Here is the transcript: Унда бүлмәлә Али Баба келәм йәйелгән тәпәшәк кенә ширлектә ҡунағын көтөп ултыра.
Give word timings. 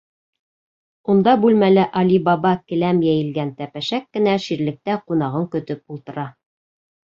Унда 1.13 1.35
бүлмәлә 1.43 1.83
Али 2.01 2.17
Баба 2.31 2.55
келәм 2.73 3.03
йәйелгән 3.09 3.53
тәпәшәк 3.61 4.11
кенә 4.19 4.37
ширлектә 4.49 4.99
ҡунағын 5.07 5.49
көтөп 5.57 5.97
ултыра. 5.99 6.29